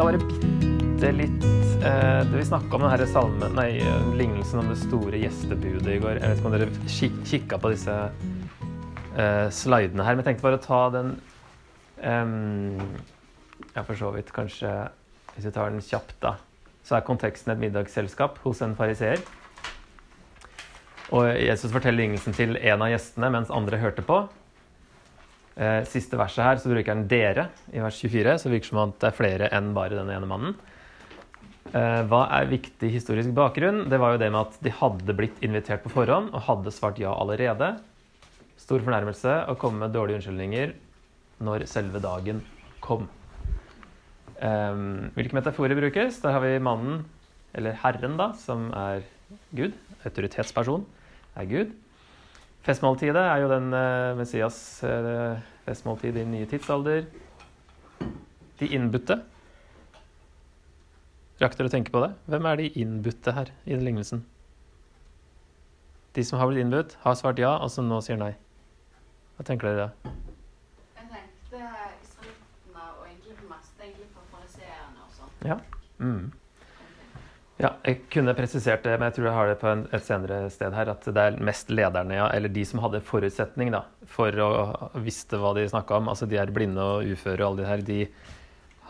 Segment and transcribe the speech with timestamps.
[0.00, 1.42] Skal var det bitte litt
[1.84, 3.82] eh, Vi snakka om denne salmen, nei,
[4.16, 6.22] lignelsen om det store gjestebudet i går.
[6.22, 10.46] Jeg vet ikke om dere kik kikka på disse eh, slidene her, men jeg tenkte
[10.46, 11.12] bare å ta den
[12.00, 12.32] eh,
[13.74, 14.72] Ja, for så vidt kanskje
[15.34, 16.38] Hvis vi tar den kjapt, da.
[16.80, 19.20] Så er konteksten et middagsselskap hos en fariseer.
[21.12, 24.22] Og Jesus forteller lignelsen til en av gjestene mens andre hørte på.
[25.60, 28.78] Eh, siste verset her så bruker han 'dere' i vers 24, så virker det som
[28.86, 30.54] at det er flere enn bare den ene mannen.
[31.70, 33.84] Eh, hva er viktig historisk bakgrunn?
[33.90, 36.98] Det var jo det med at de hadde blitt invitert på forhånd og hadde svart
[36.98, 37.74] ja allerede.
[38.56, 40.72] Stor fornærmelse å komme med dårlige unnskyldninger
[41.44, 42.40] når selve dagen
[42.80, 43.04] kom.
[44.40, 44.80] Eh,
[45.12, 46.22] hvilke metaforer brukes?
[46.24, 47.04] Der har vi mannen,
[47.52, 49.04] eller Herren, da, som er
[49.52, 49.76] Gud.
[50.08, 50.88] Autoritetsperson
[51.36, 51.76] er Gud.
[52.66, 57.06] Festmåltidet er jo den uh, Messias uh, festmåltid i den nye tidsalder.
[58.60, 59.16] De innbudte.
[61.40, 62.10] Rakk dere å tenke på det?
[62.28, 64.26] Hvem er de innbudte her i den lignelsen?
[66.12, 68.34] De som har blitt innbudt, har svart ja, og som nå sier nei.
[69.38, 70.12] Hva tenker dere da?
[70.98, 71.62] Jeg tenkte
[72.02, 75.30] israelittene og egentlig mest egentlig på fariseerne også.
[75.48, 75.56] Ja.
[75.96, 76.28] Mm.
[77.60, 80.38] Ja, jeg kunne presisert det, men jeg tror jeg har det på en, et senere
[80.52, 80.90] sted her.
[80.94, 84.50] At det er mest lederne, ja, eller de som hadde forutsetning da, for å
[85.04, 86.08] visste hva de snakka om.
[86.12, 87.84] Altså de er blinde og uføre og alle de her.
[87.84, 88.00] De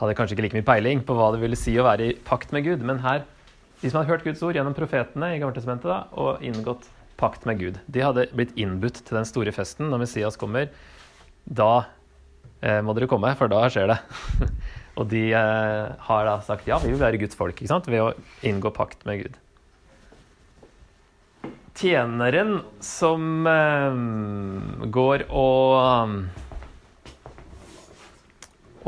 [0.01, 2.55] hadde kanskje ikke like mye peiling på hva det ville si å være i pakt
[2.55, 2.87] med Gud.
[2.87, 3.27] Men her,
[3.83, 6.87] de som hadde hørt Guds ord gjennom profetene i Gammeltestamentet da, og inngått
[7.21, 10.71] pakt med Gud, de hadde blitt innbudt til den store festen når Messias kommer.
[11.45, 11.73] Da
[12.63, 13.99] eh, må dere komme, for da skjer det.
[15.01, 17.89] Og de eh, har da sagt ja, vi vil være Guds folk ikke sant?
[17.89, 18.11] ved å
[18.47, 19.39] inngå pakt med Gud.
[21.81, 23.99] Tjeneren som eh,
[24.93, 26.21] går og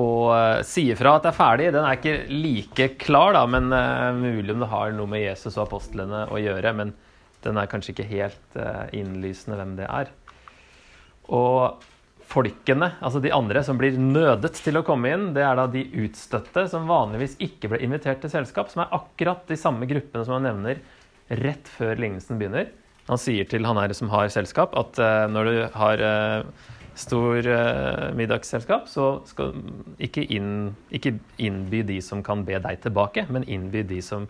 [0.00, 3.68] og uh, sier fra at det er ferdig, den er ikke like klar, da, men
[3.76, 6.72] uh, mulig om det har noe med Jesus og apostlene å gjøre.
[6.78, 6.94] Men
[7.44, 10.12] den er kanskje ikke helt uh, innlysende hvem det er.
[11.28, 11.84] Og
[12.32, 15.84] folkene, altså de andre som blir nødet til å komme inn, det er da de
[16.04, 20.38] utstøtte som vanligvis ikke ble invitert til selskap, som er akkurat de samme gruppene som
[20.38, 20.80] han nevner
[21.42, 22.70] rett før lignelsen begynner.
[23.08, 25.00] Han sier til han her som har selskap, at
[25.32, 26.04] når du har
[26.94, 29.54] stor uh, middagsselskap, så skal
[30.02, 34.28] ikke, inn, ikke innby de som kan be deg tilbake, men innby de som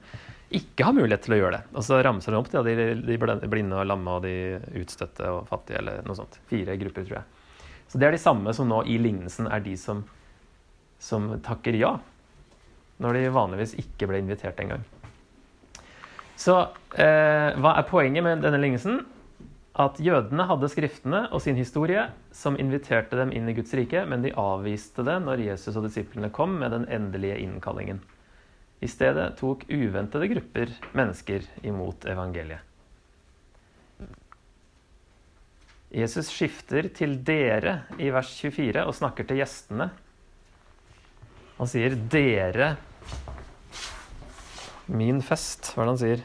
[0.53, 1.63] ikke har mulighet til å gjøre det.
[1.75, 3.19] Og så ramser han opp ja, de, de
[3.51, 4.35] blinde og lamme og de
[4.83, 6.39] utstøtte og fattige, eller noe sånt.
[6.51, 7.42] Fire grupper, tror jeg.
[7.93, 10.01] Så det er de samme som nå i lignelsen er de som,
[10.97, 11.99] som takker ja,
[13.05, 14.87] når de vanligvis ikke ble invitert engang.
[16.41, 16.57] Så
[16.97, 19.03] eh, hva er poenget med denne lignelsen?
[19.73, 22.05] at jødene hadde skriftene og sin historie
[22.37, 26.33] som inviterte dem inn i Guds rike, men de avviste det når Jesus og disiplene
[26.35, 28.03] kom med den endelige innkallingen.
[28.83, 32.61] I stedet tok uventede grupper mennesker imot evangeliet.
[35.93, 39.91] Jesus skifter til 'dere' i vers 24 og snakker til gjestene.
[41.59, 42.77] Han sier 'dere
[44.89, 46.23] min fest', hva er det han sier?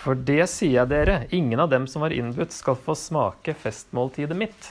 [0.00, 4.38] For det sier jeg dere, ingen av dem som var innbudt, skal få smake festmåltidet
[4.38, 4.70] mitt.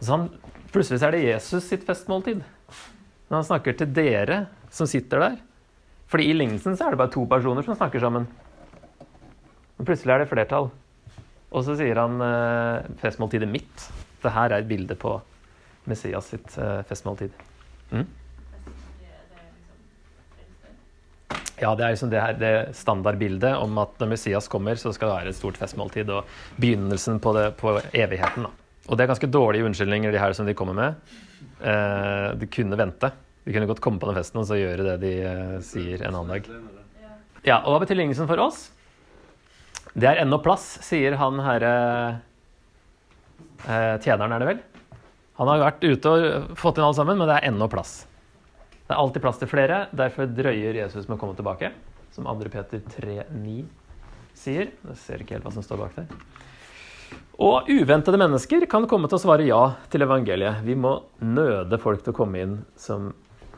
[0.00, 0.24] Så han,
[0.72, 2.40] plutselig er det Jesus sitt festmåltid.
[3.28, 5.38] Når han snakker til dere som sitter der.
[6.10, 8.28] Fordi i lignelsen så er det bare to personer som snakker sammen.
[9.76, 10.70] Men plutselig er det flertall.
[11.50, 13.88] Og så sier han eh, festmåltidet mitt.
[14.22, 15.16] Det her er et bilde på
[15.90, 17.34] Messias sitt eh, festmåltid.
[17.90, 18.06] Mm?
[21.56, 25.08] Ja, det er liksom det, her, det standardbildet om at når Messias kommer, så skal
[25.08, 26.28] det være et stort festmåltid og
[26.60, 28.44] begynnelsen på, det, på evigheten.
[28.44, 28.66] Da.
[28.86, 31.14] Og det er ganske dårlige unnskyldninger de her som de kommer med.
[31.64, 33.10] Eh, de kunne vente.
[33.46, 36.16] De kunne godt komme på den festen og så gjøre det de eh, sier en
[36.18, 36.48] annen dag.
[37.46, 38.64] Ja, og Hva betyr lignelsen for oss?
[39.94, 41.70] Det er ennå plass, sier han herre
[43.64, 44.64] eh, Tjeneren, er det vel?
[45.38, 48.00] Han har vært ute og fått inn alle sammen, men det er ennå plass.
[48.86, 51.70] Det er alltid plass til flere, derfor drøyer Jesus med å komme tilbake.
[52.16, 52.50] Som 2.
[52.50, 53.60] Peter 3,9
[54.36, 54.72] sier.
[54.90, 56.10] Jeg ser ikke helt hva som står bak der.
[57.46, 59.60] Og uventede mennesker kan komme til å svare ja
[59.92, 60.62] til evangeliet.
[60.64, 63.10] Vi må nøde folk til å komme inn som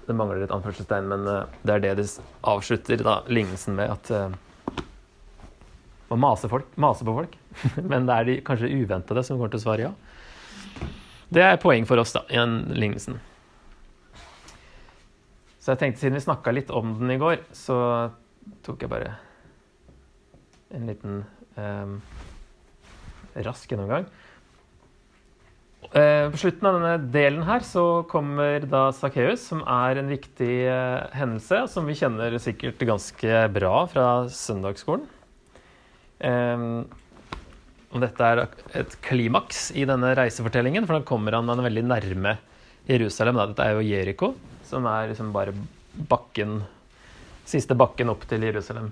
[0.09, 2.07] Det mangler et anførselstegn, men eh, det er det de
[2.49, 3.93] avslutter da, lignelsen med.
[3.93, 4.87] At
[6.09, 7.35] man maser, folk, maser på folk.
[7.91, 9.97] men det er de kanskje uventede som kommer til å svare ja.
[11.29, 13.19] Det er poeng for oss da, i den lignelsen.
[15.61, 17.77] Så jeg tenkte, siden vi snakka litt om den i går, så
[18.65, 19.11] tok jeg bare
[20.73, 21.19] en liten
[21.61, 21.93] eh,
[23.45, 24.09] rask gjennomgang.
[25.89, 30.53] Eh, På slutten av denne delen her så kommer da Sakkeus, som er en viktig
[30.69, 35.07] eh, hendelse, som vi kjenner sikkert ganske bra fra søndagsskolen.
[36.21, 36.67] Eh,
[37.89, 38.45] og dette er
[38.77, 42.37] et klimaks i denne reisefortellingen, for da kommer han han veldig nærme
[42.89, 43.41] Jerusalem.
[43.41, 44.35] Dette er jo Jeriko,
[44.69, 45.57] som er liksom bare
[46.09, 46.61] bakken
[47.49, 48.91] Siste bakken opp til Jerusalem.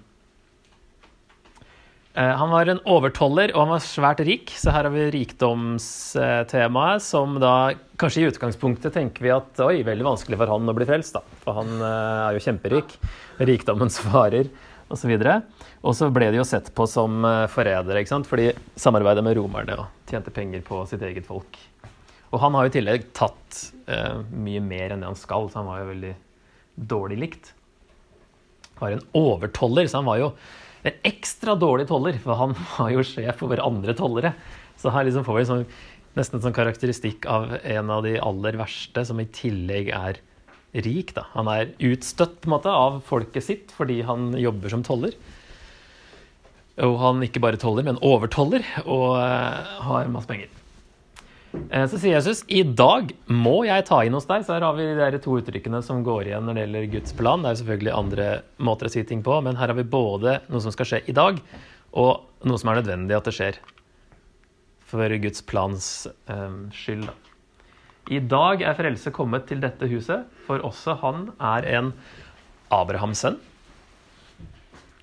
[2.17, 7.05] Eh, Han var en overtoller, og han var svært rik, så her har vi rikdomstemaet,
[7.05, 10.89] som da kanskje i utgangspunktet tenker vi at oi, veldig vanskelig for han å bli
[10.89, 11.37] frelst, da.
[11.45, 12.97] For han eh, er jo kjemperik.
[13.53, 14.49] Rikdommens farer,
[14.89, 15.13] osv.
[15.85, 19.25] Og så ble de jo sett på som eh, forrædere, ikke sant, for de samarbeidet
[19.27, 21.61] med romerne og tjente penger på sitt eget folk.
[22.33, 25.61] Og han har jo i tillegg tatt uh, mye mer enn det han skal, så
[25.61, 26.11] han var jo veldig
[26.91, 27.53] dårlig likt.
[28.81, 30.33] Var en overtoller, så han var jo
[30.87, 34.33] en ekstra dårlig toller, for han var jo sjef over andre tollere.
[34.81, 35.65] Så her liksom får vi sånn,
[36.17, 40.21] nesten en sånn karakteristikk av en av de aller verste, som i tillegg er
[40.85, 41.15] rik.
[41.17, 41.27] Da.
[41.35, 45.17] Han er utstøtt på en måte av folket sitt fordi han jobber som toller.
[46.85, 50.56] Og han ikke bare toller, men overtoller, og eh, har masse penger.
[51.71, 54.45] Eh, Så sier Jesus i dag må jeg ta inn hos deg.
[54.47, 57.43] Så her har vi de to uttrykkene som går igjen når det gjelder Guds plan.
[57.43, 58.29] Det er jo selvfølgelig andre
[58.69, 61.17] måter å si ting på, men her har vi både noe som skal skje i
[61.17, 61.41] dag,
[61.97, 63.61] og noe som er nødvendig at det skjer.
[64.87, 65.89] For Guds plans
[66.31, 67.11] eh, skyld.
[68.15, 71.93] I dag er frelse kommet til dette huset, for også han er en
[72.71, 73.41] Abrahams sønn.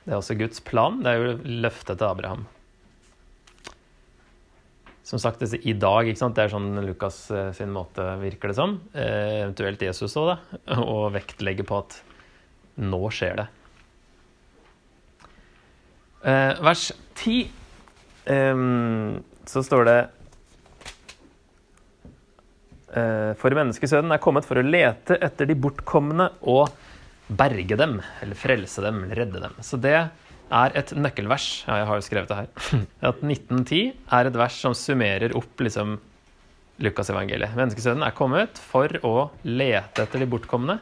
[0.04, 1.02] Det er også Guds plan.
[1.04, 2.46] Det er jo løftet til Abraham.
[5.04, 6.38] Som sagt, i dag, ikke sant?
[6.38, 8.78] det er sånn Lukas eh, sin måte, virker det som.
[8.96, 10.60] Eh, eventuelt Jesus òg, da.
[10.94, 11.98] Og vektlegge på at
[12.80, 13.48] nå skjer det.
[16.24, 16.86] Eh, vers
[17.20, 17.36] 10
[18.32, 18.64] eh,
[19.52, 20.02] så står det
[23.42, 26.70] For menneskesønnen er kommet for å lete etter de bortkomne og
[27.26, 29.56] berge dem, eller frelse dem, eller redde dem.
[29.66, 29.96] Så det
[30.54, 31.48] er et nøkkelvers.
[31.68, 32.50] Ja, jeg har jo skrevet det her.
[33.10, 33.82] At 1910
[34.18, 35.98] er et vers som summerer opp liksom
[36.84, 37.54] Lukasevangeliet.
[37.58, 40.80] Menneskesønnen er kommet for å lete etter de bortkomne.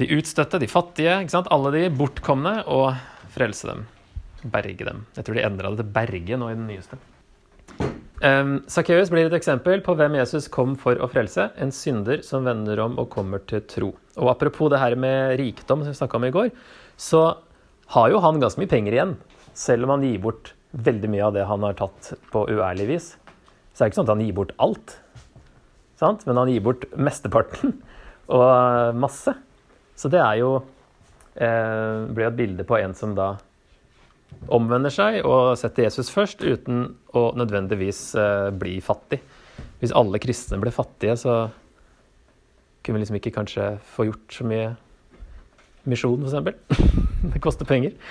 [0.00, 1.48] De utstøtte, de fattige, ikke sant?
[1.52, 2.92] alle de bortkomne, og
[3.34, 3.86] frelse dem.
[4.52, 5.04] Berge dem.
[5.16, 7.00] Jeg tror de endra det til berge nå i den nyeste.
[8.20, 11.48] Um, Sakkeus blir et eksempel på hvem Jesus kom for å frelse.
[11.60, 13.94] En synder som vender om og kommer til tro.
[14.20, 16.50] Og apropos det her med rikdom, som vi snakka om i går,
[17.00, 17.22] så
[17.94, 19.14] har jo han ganske mye penger igjen.
[19.56, 23.12] Selv om han gir bort veldig mye av det han har tatt på uærlig vis.
[23.74, 24.96] Så er det ikke sånn at han gir bort alt.
[26.00, 26.24] Sant?
[26.28, 27.74] Men han gir bort mesteparten
[28.38, 29.34] og masse.
[29.98, 30.52] Så det er jo
[31.34, 33.34] eh, blir et bilde på en som da
[34.54, 36.86] omvender seg og setter Jesus først, uten
[37.18, 39.18] å nødvendigvis eh, bli fattig.
[39.80, 41.40] Hvis alle kristne ble fattige, så
[42.80, 44.70] kunne vi liksom ikke kanskje få gjort så mye
[45.88, 46.80] misjon, f.eks.
[47.34, 47.92] det koster penger.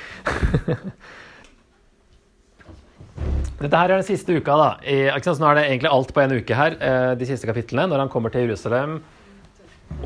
[3.60, 4.56] Dette her er den siste uka.
[4.56, 4.69] da.
[4.88, 7.89] I, så nå er det egentlig alt på en uke her, eh, de siste kapitlene.
[7.92, 9.00] Når han kommer til Jerusalem.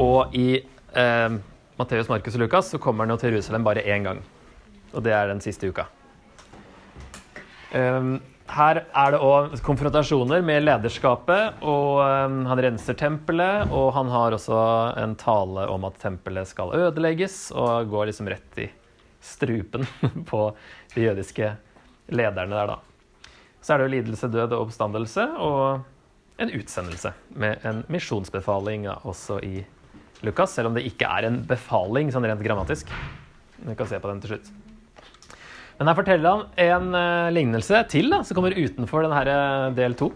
[0.01, 1.35] Og i eh,
[1.77, 4.23] Matteus, Markus og Lukas så kommer han jo til Jerusalem bare én gang.
[4.93, 5.85] Og det er den siste uka.
[7.73, 8.21] Um,
[8.51, 13.71] her er det òg konfrontasjoner med lederskapet, og um, han renser tempelet.
[13.71, 14.57] Og han har også
[14.99, 18.69] en tale om at tempelet skal ødelegges, og går liksom rett i
[19.23, 19.87] strupen
[20.29, 20.49] på
[20.95, 21.53] de jødiske
[22.13, 22.79] lederne der, da.
[23.63, 29.39] Så er det jo lidelse, død og oppstandelse, og en utsendelse med en misjonsbefaling også
[29.45, 29.61] i
[30.23, 32.91] Lukas, selv om det ikke er en befaling sånn rent grammatisk.
[33.63, 34.51] Vi kan se på den til slutt.
[35.83, 39.97] Men jeg forteller om en uh, lignelse til, da, som kommer utenfor denne uh, del
[39.99, 40.13] to.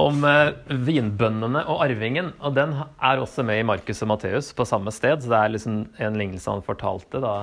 [0.00, 0.56] Om uh,
[0.86, 2.30] vinbøndene og arvingen.
[2.40, 5.20] Og den er også med i Markus og Matteus på samme sted.
[5.20, 7.36] Så det er liksom en lignelse han fortalte da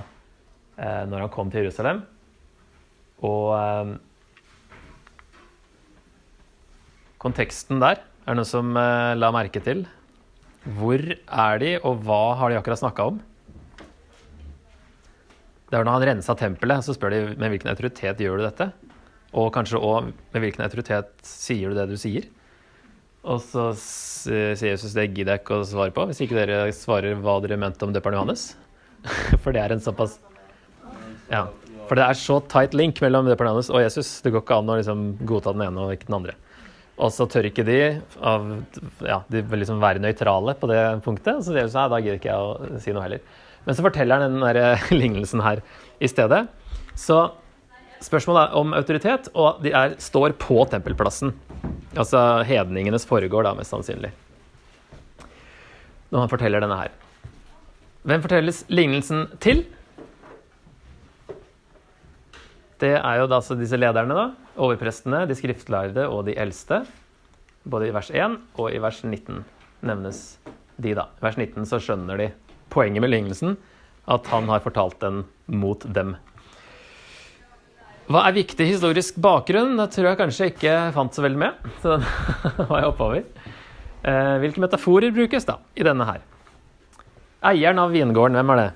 [0.82, 2.00] når han kom til Jerusalem.
[3.22, 3.52] Og
[7.22, 9.84] konteksten der er noe som la merke til.
[10.80, 13.22] Hvor er de, og hva har de akkurat snakka om?
[15.72, 18.66] Det er når han rensa tempelet, så spør de med hvilken autoritet gjør du dette?
[19.40, 22.26] Og kanskje òg med hvilken autoritet sier du det du sier?
[23.22, 27.16] Og så sier Jesus det gidder jeg ikke å svare på, hvis ikke dere svarer
[27.24, 28.50] hva dere mente om døperen Johannes.
[29.44, 30.20] For det er en såpass
[31.32, 31.48] Ja.
[31.88, 34.10] For det er så tight link mellom døperen Johannes og Jesus.
[34.26, 36.36] Det går ikke an å liksom godta den ene og ikke den andre.
[37.02, 37.80] Og så tør ikke de,
[38.20, 38.44] av,
[39.08, 41.40] ja, de vil liksom være nøytrale på det punktet.
[41.46, 43.24] Så sier sånn, da gidder ikke jeg å si noe heller.
[43.66, 45.62] Men så forteller han den der lignelsen her
[46.02, 46.46] i stedet.
[46.98, 47.20] Så
[48.02, 51.36] spørsmålet er om autoritet, og de er, står på tempelplassen.
[51.92, 54.12] Altså hedningenes foregår, da, mest sannsynlig.
[56.12, 56.96] Når han forteller denne her.
[58.08, 59.64] Hvem fortelles lignelsen til?
[62.82, 64.30] Det er jo da altså disse lederne, da.
[64.62, 66.82] Overprestene, de skriftlærde og de eldste.
[67.70, 69.44] Både i vers 1 og i vers 19
[69.86, 70.22] nevnes
[70.82, 71.06] de, da.
[71.22, 72.32] I vers 19 så skjønner de
[72.72, 73.56] poenget med lignelsen,
[74.12, 76.16] at han har fortalt den mot dem.
[78.12, 79.78] Hva er viktig historisk bakgrunn?
[79.80, 81.70] Det tror jeg kanskje ikke fant så veldig med.
[81.84, 82.00] Så
[82.58, 83.24] den var jeg oppover.
[84.02, 86.24] Eh, hvilke metaforer brukes da i denne her?
[87.52, 88.72] Eieren av vingården, hvem er det?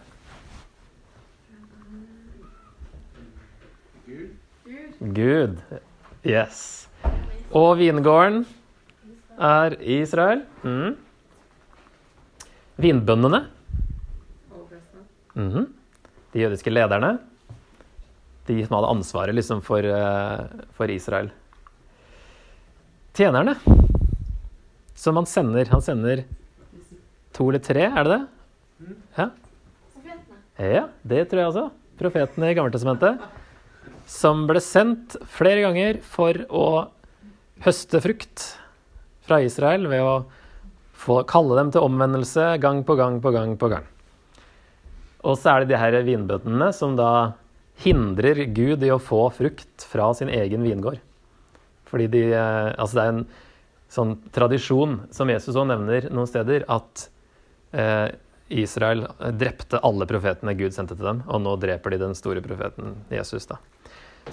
[5.15, 5.59] Gud.
[6.25, 6.87] Yes.
[7.53, 8.45] Og vingården
[9.37, 10.45] er Israel.
[10.63, 10.95] Mm.
[12.81, 13.43] Vinbøndene.
[15.35, 15.67] Mhm.
[16.33, 17.17] De jødiske lederne.
[18.47, 21.31] De som hadde ansvaret liksom for, eh, for Israel.
[23.13, 23.55] Tjenerne.
[24.95, 25.65] Som han sender.
[25.71, 26.25] Han sender
[27.33, 28.27] to eller tre, er det det?
[29.17, 29.29] Ja,
[30.59, 31.71] ja det tror jeg også.
[31.99, 33.19] Profetene i Gammeltestamentet.
[34.07, 36.67] Som ble sendt flere ganger for å
[37.65, 38.57] høste frukt
[39.25, 40.15] fra Israel ved å
[41.05, 43.87] få kalle dem til omvendelse gang på gang på gang på gang.
[45.25, 47.12] Og så er det de her vinbøndene som da
[47.84, 51.01] hindrer Gud i å få frukt fra sin egen vingård.
[51.89, 53.25] Fordi de eh, Altså det er en
[53.96, 57.08] sånn tradisjon som Jesus òg nevner noen steder, at
[57.75, 58.10] eh,
[58.50, 62.98] Israel drepte alle profetene Gud sendte til dem, og nå dreper de den store profeten
[63.13, 63.48] Jesus.
[63.50, 63.58] da.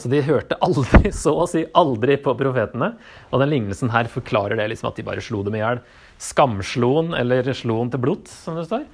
[0.01, 2.95] Så de hørte aldri, så å si aldri på profetene.
[3.31, 5.83] Og den lignelsen her forklarer det liksom at de bare slo dem i hjel.
[6.23, 8.87] Skamsloen, eller sloen til blods, som det står.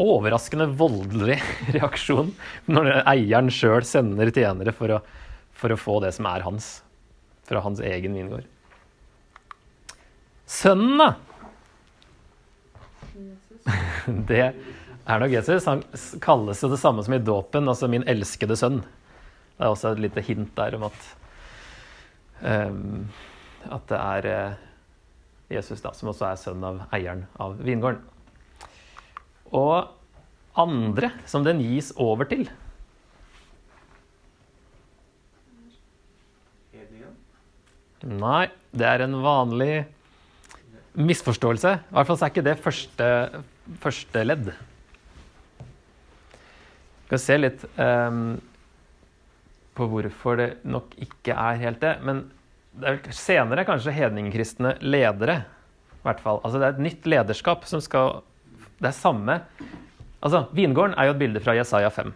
[0.00, 1.36] Overraskende voldelig
[1.76, 2.32] reaksjon
[2.70, 5.00] når eieren sjøl sender tjenere for å,
[5.52, 6.78] for å få det som er hans.
[7.44, 8.48] Fra hans egen vingård.
[10.48, 11.10] Sønnen, da?
[14.30, 15.68] Det er nok Jesus.
[15.68, 15.84] Han
[16.24, 18.80] kalles jo det samme som i dåpen, altså 'min elskede sønn'.
[18.80, 21.00] Det er også et lite hint der om at
[22.42, 23.08] um,
[23.70, 24.56] at det er eh,
[25.54, 28.02] Jesus da, som også er sønn av eieren av vingården.
[29.54, 32.46] Og andre som den gis over til.
[38.04, 39.86] Nei, det er en vanlig
[40.94, 41.70] misforståelse.
[41.80, 43.06] I hvert fall så er ikke det første,
[43.80, 44.50] første ledd.
[47.04, 48.36] Vi skal se litt um,
[49.74, 51.94] på hvorfor det nok ikke er helt det.
[52.04, 52.26] Men
[52.76, 55.40] det er senere kanskje hedningkristne ledere.
[55.96, 56.42] I hvert fall.
[56.44, 58.20] Altså det er et nytt lederskap som skal
[58.80, 59.40] Det er samme
[60.24, 62.14] Altså, Vingården er jo et bilde fra Jesaja 5.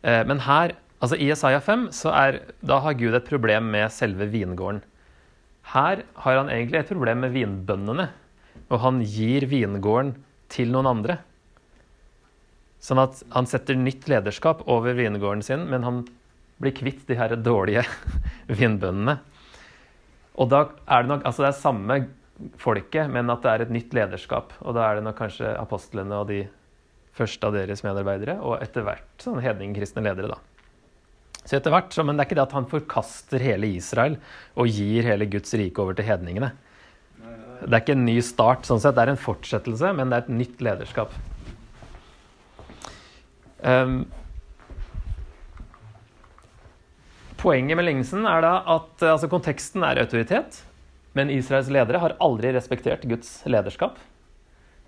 [0.00, 3.92] Eh, men her, altså i Jesaja 5, så er, da har Gud et problem med
[3.92, 4.80] selve vingården.
[5.74, 8.08] Her har han egentlig et problem med vinbøndene.
[8.72, 10.14] Og han gir vingården
[10.52, 11.18] til noen andre.
[12.82, 16.02] Sånn at han setter nytt lederskap over vingården sin, men han
[16.62, 17.84] blir kvitt de her dårlige
[18.58, 19.18] vinbøndene.
[20.40, 21.96] Og da er det nok Altså det er samme
[22.60, 24.54] folket, men at det er et nytt lederskap.
[24.62, 26.42] Og da er det nok kanskje apostlene og de
[27.16, 30.40] første av deres medarbeidere, og etter hvert sånn hedningkristne ledere, da.
[31.42, 34.14] Så etter hvert, så, Men det er ikke det at han forkaster hele Israel
[34.54, 36.52] og gir hele Guds rike over til hedningene.
[37.62, 38.94] Det er ikke en ny start, sånn sett.
[38.96, 41.14] Det er en fortsettelse, men det er et nytt lederskap.
[43.62, 44.00] Um,
[47.38, 50.62] poenget med lignelsen er da at altså, konteksten er autoritet,
[51.12, 54.00] men Israels ledere har aldri respektert Guds lederskap.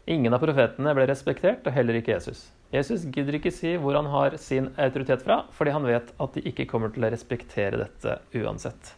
[0.07, 2.47] Ingen av profetene ble respektert, og heller ikke Jesus.
[2.75, 6.43] Jesus gidder ikke si hvor han har sin autoritet fra, fordi han vet at de
[6.51, 8.93] ikke kommer til å respektere dette uansett.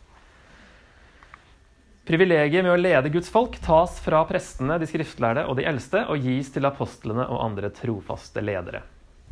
[2.06, 6.22] Privilegiet med å lede Guds folk tas fra prestene, de skriftlærde og de eldste, og
[6.22, 8.84] gis til apostlene og andre trofaste ledere.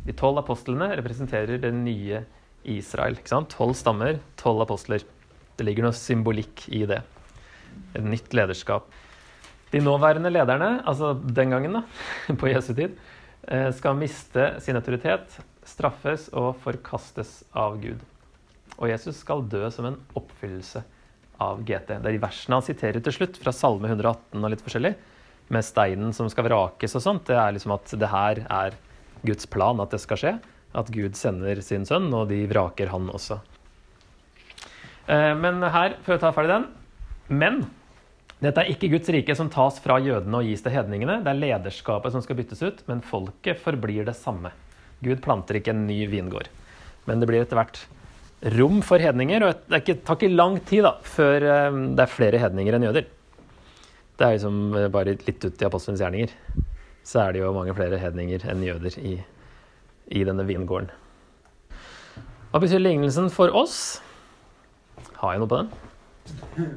[0.05, 2.25] De tolv apostlene representerer det nye
[2.67, 3.15] Israel.
[3.23, 5.07] Tolv stammer, tolv apostler.
[5.55, 6.99] Det ligger noe symbolikk i det.
[7.95, 8.87] Et nytt lederskap.
[9.71, 11.83] De nåværende lederne, altså den gangen, da,
[12.39, 12.95] på Jesu tid,
[13.47, 18.03] eh, skal miste sin autoritet, straffes og forkastes av Gud.
[18.77, 20.83] Og Jesus skal dø som en oppfyllelse
[21.41, 21.97] av GT.
[21.99, 24.93] Det er de versene han siterer til slutt, fra Salme 118 og litt forskjellig,
[25.53, 27.25] med steinen som skal vrakes og sånt.
[27.27, 28.77] Det er liksom at det her er
[29.25, 30.33] Guds plan at det skal skje.
[30.75, 33.39] At Gud sender sin sønn, og de vraker han også.
[35.07, 36.67] Eh, Men her, for å ta ferdig den
[37.27, 37.63] Men
[38.43, 41.21] dette er ikke Guds rike som tas fra jødene og gis til hedningene.
[41.23, 44.51] Det er lederskapet som skal byttes ut, men folket forblir det samme.
[45.05, 46.49] Gud planter ikke en ny vingård.
[47.07, 47.79] Men det blir etter hvert
[48.55, 49.45] rom for hedninger.
[49.47, 52.87] Og det ikke, tar ikke lang tid da, før eh, det er flere hedninger enn
[52.89, 53.07] jøder.
[54.15, 56.35] Det er liksom eh, bare litt ut i apostelens gjerninger.
[57.05, 59.17] Så er det jo mange flere hedninger enn jøder i,
[60.11, 60.91] i denne vingården.
[62.51, 63.99] Hva betyr lignelsen for oss?
[65.19, 65.73] Har jeg noe på den?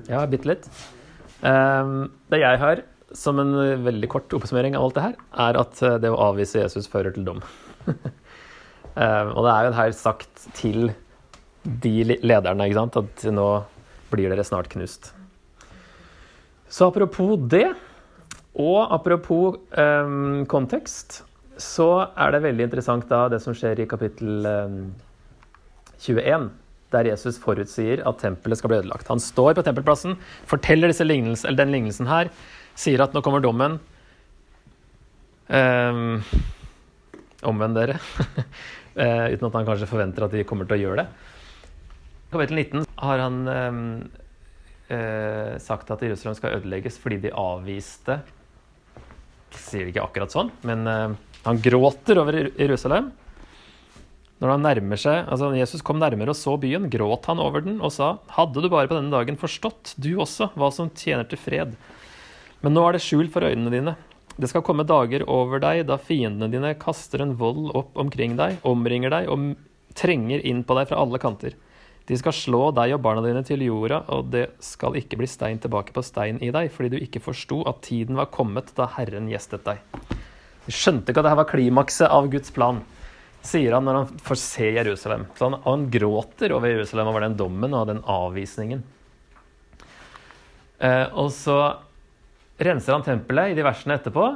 [0.09, 0.69] Ja, bitte litt.
[1.43, 2.83] Um, det jeg har
[3.17, 6.61] som en veldig kort oppsummering av alt det her, er at eh, det å avvise
[6.61, 7.38] Jesus fører til dom.
[7.88, 10.90] um, og det er jo her sagt til
[11.64, 13.49] de lederne, ikke sant, at nå
[14.12, 15.12] blir dere snart knust.
[16.69, 17.71] Så apropos det,
[18.59, 21.23] og apropos um, kontekst,
[21.59, 24.45] så er det veldig interessant da det som skjer i kapittel
[25.99, 26.50] 21
[26.95, 29.09] der Jesus forutsier at tempelet skal bli ødelagt.
[29.11, 30.16] Han står på tempelplassen,
[30.49, 32.33] forteller lignelse, den lignelsen her,
[32.78, 33.78] sier at nå kommer dommen.
[35.49, 36.21] Um,
[37.49, 37.99] omvend dere.
[38.97, 41.09] uh, uten at han kanskje forventer at de kommer til å gjøre det.
[42.28, 43.85] I kapittel 19 har han um,
[44.92, 48.21] uh, sagt at Jerusalem skal ødelegges fordi de avviste
[49.49, 51.14] Sier det ikke akkurat sånn, men uh,
[51.47, 53.07] han gråter over Jerusalem.
[54.38, 57.80] Når han nærmer seg, altså Jesus kom nærmere og så byen, gråt han over den
[57.83, 61.40] og sa, Hadde du bare på denne dagen forstått, du også, hva som tjener til
[61.42, 61.73] fred.
[62.62, 63.97] Men nå er det skjult for øynene dine.
[64.38, 68.61] Det skal komme dager over deg da fiendene dine kaster en vold opp omkring deg,
[68.62, 69.57] omringer deg og
[69.99, 71.57] trenger inn på deg fra alle kanter.
[72.09, 75.59] De skal slå deg og barna dine til jorda, og det skal ikke bli stein
[75.61, 79.26] tilbake på stein i deg, fordi du ikke forsto at tiden var kommet da Herren
[79.28, 79.83] gjestet deg.
[80.64, 82.80] Du skjønte ikke at dette var klimakset av Guds plan
[83.49, 85.26] sier han når han får se Jerusalem.
[85.38, 88.85] Så han, han gråter over Jerusalem over den dommen og den avvisningen.
[90.78, 91.59] Eh, og så
[92.62, 94.28] renser han tempelet i de versene etterpå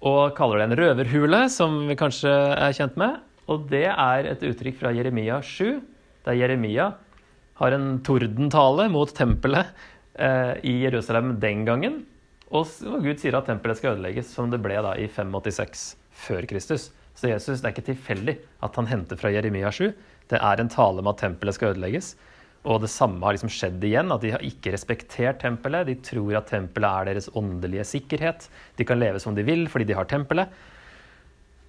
[0.00, 3.18] og kaller det en røverhule, som vi kanskje er kjent med.
[3.50, 5.80] Og det er et uttrykk fra Jeremia 7,
[6.24, 6.92] der Jeremia
[7.60, 9.68] har en tordentale mot tempelet
[10.14, 12.00] eh, i Jerusalem den gangen.
[12.50, 12.70] Og
[13.04, 15.84] Gud sier at tempelet skal ødelegges, som det ble da i 586
[16.24, 16.88] før Kristus.
[17.20, 19.90] Så Jesus, det er ikke tilfeldig at han henter fra Jeremia 7.
[20.30, 22.14] Det er en tale om at tempelet skal ødelegges.
[22.64, 25.88] Og det samme har liksom skjedd igjen, at de har ikke respektert tempelet.
[25.88, 28.48] De tror at tempelet er deres åndelige sikkerhet.
[28.80, 30.48] De kan leve som de vil fordi de har tempelet.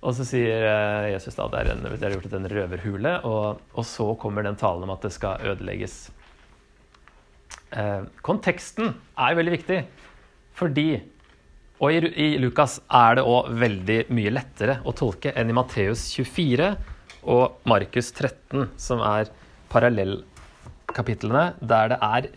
[0.02, 3.60] Og så sier eh, Jesus da det er en, de har gjort en røverhule, og,
[3.76, 5.98] og, så kommer den talen om at det skal ødelegges.
[7.78, 9.84] Eh, konteksten er veldig viktig,
[10.58, 10.88] fordi
[11.82, 16.06] og i, i Lukas er det òg veldig mye lettere å tolke enn i Matteus
[16.14, 16.68] 24
[17.32, 19.32] og Markus 13, som er
[19.72, 22.28] parallellkapitlene, der det er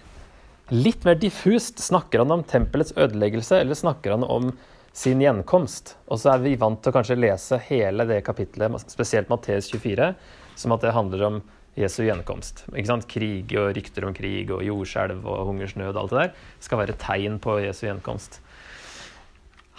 [0.72, 1.82] litt mer diffust.
[1.84, 4.52] Snakker han om tempelets ødeleggelse, eller snakker han om
[4.96, 5.96] sin gjenkomst?
[6.08, 10.12] Og så er vi vant til å kanskje lese hele det kapitlet, spesielt Matteus 24,
[10.56, 11.42] som at det handler om
[11.76, 12.64] Jesu gjenkomst.
[13.10, 16.98] Krig og rykter om krig og jordskjelv og hungersnød og alt det der skal være
[17.02, 18.38] tegn på Jesu gjenkomst.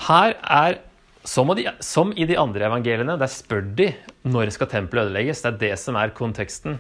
[0.04, 0.80] Her er
[1.26, 3.90] som, de, som, i de andre evangeliene, der spør de
[4.28, 5.42] når skal tempelet ødelegges.
[5.42, 6.78] Det er det som er konteksten.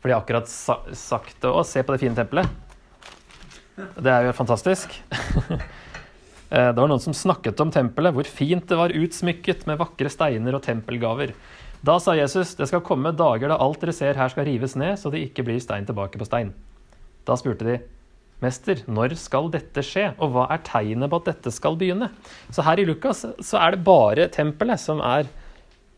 [0.00, 1.50] For de har akkurat sa, sagt det.
[1.50, 1.64] òg.
[1.68, 2.48] se på det fine tempelet.
[3.74, 4.94] Det er jo fantastisk.
[6.54, 10.10] Eh, det var noen som snakket om tempelet, hvor fint det var utsmykket med vakre
[10.12, 11.32] steiner og tempelgaver.
[11.82, 14.94] Da sa Jesus det skal komme dager da alt dere ser her skal rives ned,
[15.00, 16.52] så det ikke blir stein tilbake på stein.
[17.26, 17.78] Da spurte de
[18.44, 22.10] Mester, når skal dette skje, og hva er tegnet på at dette skal begynne?
[22.52, 25.30] Så her i Lukas så er det bare tempelet som er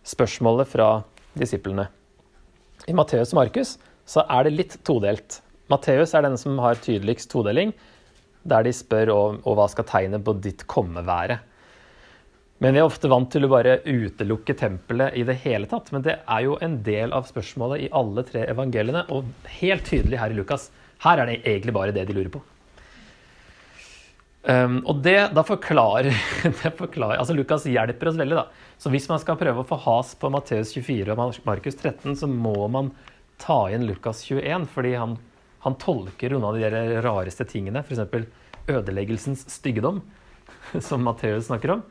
[0.07, 0.89] spørsmålet fra
[1.37, 1.89] disiplene.
[2.87, 3.75] I Matteus og Markus
[4.07, 5.41] så er det litt todelt.
[5.73, 7.75] Matteus er den som har tydeligst todeling,
[8.47, 11.41] der de spør om og hva skal tegnet på ditt komme være.
[12.63, 15.91] Men vi er ofte vant til å bare utelukke tempelet i det hele tatt.
[15.93, 19.29] Men det er jo en del av spørsmålet i alle tre evangeliene, og
[19.59, 20.71] helt tydelig her i Lukas.
[21.05, 22.43] Her er det egentlig bare det de lurer på.
[24.47, 26.13] Um, og det da forklarer,
[26.63, 28.39] det forklarer, altså Lukas hjelper oss veldig.
[28.39, 28.67] da.
[28.79, 32.29] Så hvis man skal prøve å få has på Matteus 24 og Markus 13, så
[32.31, 32.93] må man
[33.43, 35.17] ta inn Lukas 21, fordi han,
[35.67, 37.83] han tolker noen av de rareste tingene.
[37.83, 38.29] F.eks.
[38.71, 40.01] ødeleggelsens styggedom,
[40.89, 41.85] som Matteus snakker om.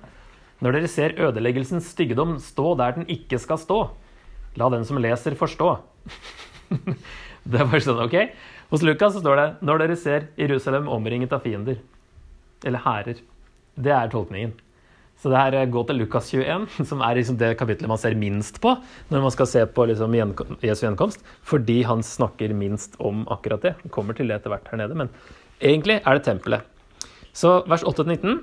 [0.64, 3.80] Når dere ser ødeleggelsens styggedom stå der den ikke skal stå,
[4.56, 5.74] la den som leser, forstå.
[7.52, 8.16] det er bare sånn, ok?
[8.70, 11.80] Hos Lukas står det 'Når dere ser Jerusalem omringet av fiender',
[12.66, 13.22] eller hærer.
[13.78, 14.54] Det er tolkningen.
[15.18, 18.60] Så det her går til Lukas 21, som er liksom det kapitlet man ser minst
[18.62, 18.76] på
[19.12, 20.14] når man skal se på liksom
[20.62, 23.76] Jesu gjenkomst, fordi han snakker minst om akkurat det.
[23.84, 25.10] Han kommer til det etter hvert her nede, men
[25.62, 26.62] egentlig er det tempelet.
[27.34, 28.42] Så vers 8-19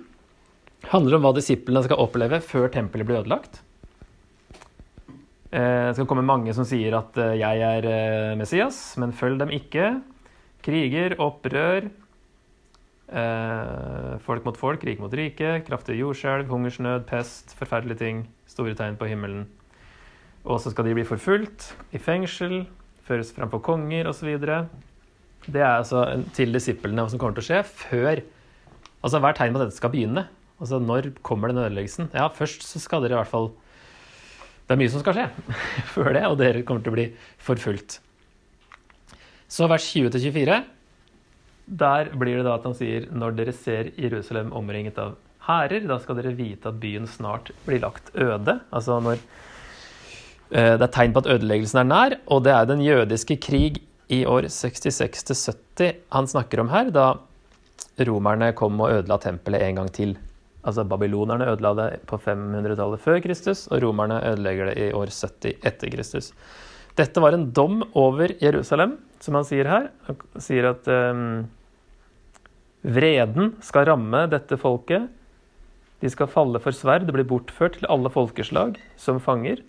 [0.92, 3.60] handler om hva disiplene skal oppleve før tempelet blir ødelagt.
[5.52, 9.38] Eh, Det skal komme mange som sier at eh, jeg er eh, Messias, men følg
[9.38, 10.00] dem ikke.
[10.62, 11.88] Kriger, opprør,
[13.10, 18.96] eh, folk mot folk, rike mot rike, kraftig jordskjelv, hungersnød, pest, forferdelige ting, store tegn
[18.96, 19.48] på himmelen.
[20.44, 22.66] Og så skal de bli forfulgt, i fengsel,
[23.06, 24.38] føres fram for konger osv.
[24.38, 28.22] Det er altså til disiplene hva som kommer til å skje før
[29.02, 30.22] Altså hva er tegn på at dette skal begynne?
[30.62, 32.12] Altså når kommer den ødeleggelsen?
[32.14, 33.48] Ja, først så skal dere i hvert fall
[34.68, 35.24] Det er mye som skal skje
[35.96, 37.08] før det, og dere kommer til å bli
[37.42, 37.98] forfulgt.
[39.52, 40.62] Så vers 20-24,
[41.66, 45.98] der blir det da at han sier når dere ser Jerusalem omringet av hærer, da
[46.00, 48.54] skal dere vite at byen snart blir lagt øde.
[48.72, 52.84] Altså når eh, det er tegn på at ødeleggelsen er nær, og det er den
[52.86, 57.12] jødiske krig i år 66-70 han snakker om her, da
[58.08, 60.16] romerne kom og ødela tempelet en gang til.
[60.64, 65.60] Altså Babylonerne ødela det på 500-tallet før Kristus, og romerne ødelegger det i år 70
[65.60, 66.32] etter Kristus.
[66.96, 69.90] Dette var en dom over Jerusalem, som han sier her.
[70.08, 71.44] Han sier at um,
[72.82, 75.06] vreden skal ramme dette folket.
[76.02, 79.62] De skal falle for sverd og bli bortført til alle folkeslag som fanger.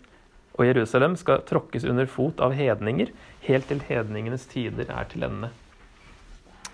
[0.58, 3.10] Og Jerusalem skal tråkkes under fot av hedninger,
[3.46, 5.50] helt til hedningenes tider er til ende.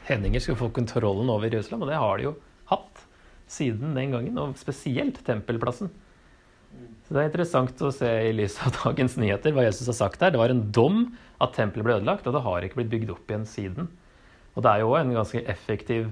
[0.08, 2.36] Hedninger skal få kontrollen over Jerusalem, og det har de jo
[2.72, 3.04] hatt
[3.50, 5.92] siden den gangen, og spesielt tempelplassen.
[7.08, 10.22] Så Det er interessant å se i lys av dagens nyheter hva Jesus har sagt
[10.22, 10.34] der.
[10.36, 11.06] Det var en dom
[11.42, 13.90] at tempelet ble ødelagt, og det har ikke blitt bygd opp igjen siden.
[14.56, 16.10] Og det er jo en ganske effektiv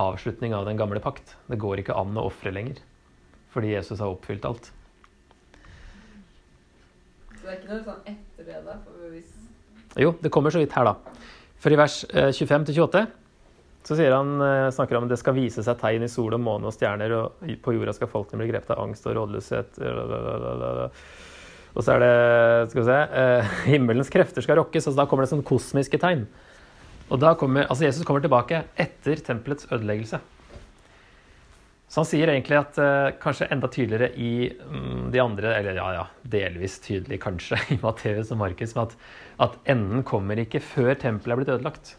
[0.00, 1.36] avslutning av den gamle pakt.
[1.50, 2.80] Det går ikke an å ofre lenger,
[3.54, 4.70] fordi Jesus har oppfylt alt.
[7.34, 8.78] Så det er ikke noe sånn etter det, da?
[8.86, 10.96] For hvis Jo, det kommer så vidt her, da.
[11.62, 13.04] For i vers 25-28
[13.84, 14.38] så sier han,
[14.72, 17.56] snakker han om det skal vise seg tegn i sol og måne og stjerner, og
[17.60, 19.76] på jorda skal folkene bli grepet av angst og rådløshet.
[21.74, 25.26] Og så er det skal vi se, eh, himmelens krefter skal rokkes, og da kommer
[25.26, 26.28] det sånne kosmiske tegn.
[27.10, 30.20] Og da kommer, altså Jesus kommer tilbake etter tempelets ødeleggelse.
[31.90, 35.88] Så han sier egentlig at eh, kanskje enda tydeligere i mm, de andre, eller ja,
[35.98, 38.96] ja, delvis tydelig kanskje i Matteus og Markus, at,
[39.42, 41.94] at enden kommer ikke før tempelet er blitt ødelagt.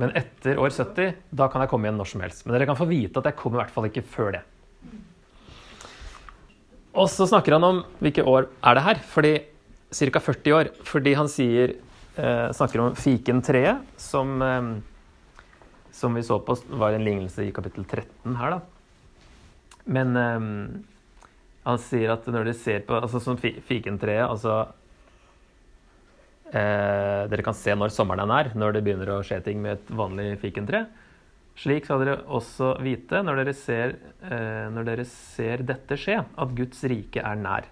[0.00, 2.44] Men etter år 70, da kan jeg komme igjen når som helst.
[2.46, 4.42] Men dere kan få vite at jeg kommer i hvert fall ikke før det.
[6.92, 9.32] Og så snakker han om hvilke år er det her, fordi
[9.92, 10.20] ca.
[10.20, 10.72] 40 år.
[10.88, 11.76] Fordi han sier,
[12.16, 14.80] eh, snakker om fikentreet, som, eh,
[15.92, 18.60] som vi så på var en lignelse i kapittel 13 her, da.
[19.86, 20.40] Men eh,
[21.64, 24.72] han sier at når dere ser på altså som fikentreet altså
[26.52, 29.78] eh, Dere kan se når sommeren er nær, når det begynner å skje ting med
[29.78, 30.86] et vanlig fikentre.
[31.58, 36.56] Slik skal dere også vite når dere, ser, eh, når dere ser dette skje, at
[36.56, 37.68] Guds rike er nær.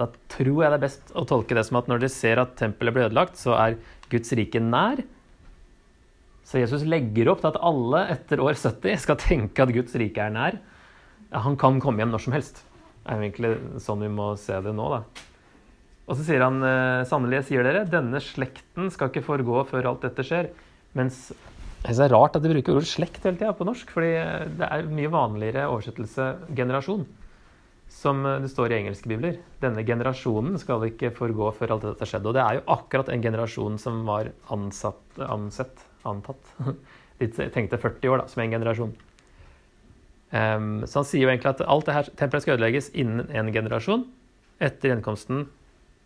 [0.00, 2.56] Da tror jeg det er best å tolke det som at når dere ser at
[2.58, 3.78] tempelet blir ødelagt, så er
[4.10, 5.04] Guds rike nær.
[6.46, 10.24] Så Jesus legger opp til at alle etter år 70 skal tenke at Guds rike
[10.24, 10.58] er nær.
[11.30, 12.64] Han kan komme hjem når som helst.
[13.04, 15.28] Det er egentlig sånn vi må se det nå, da.
[16.10, 20.02] Og så sier han eh, sannelig, sier dere, denne slekten skal ikke foregå før alt
[20.08, 20.50] dette skjer.
[20.98, 21.28] Mens
[21.86, 24.10] det er rart at de bruker ordet slekt hele tida på norsk, fordi
[24.58, 26.26] det er mye vanligere oversettelse
[26.58, 27.06] generasjon,
[27.90, 29.38] som det står i engelske bibler.
[29.62, 32.28] Denne generasjonen skal ikke forgå før alt dette skjedde.
[32.28, 36.52] Og det er jo akkurat en generasjon som var ansatt, ansett, antatt.
[37.20, 38.92] De tenkte 40 år da, som en generasjon.
[40.30, 43.50] Um, så han sier jo egentlig at alt det her tempelet skal ødelegges innen en
[43.54, 44.04] generasjon.
[44.62, 45.46] Etter gjenkomsten